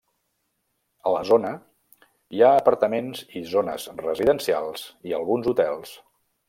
A 1.09 1.11
la 1.15 1.19
zona 1.31 1.51
hi 2.37 2.41
ha 2.41 2.49
apartaments 2.63 3.23
i 3.41 3.45
zones 3.53 3.87
residencials 4.05 4.91
i 5.11 5.19
alguns 5.21 5.55
hotels. 5.55 5.99